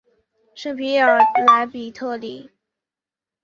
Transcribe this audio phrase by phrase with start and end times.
[0.55, 2.49] 圣皮耶尔莱比特里。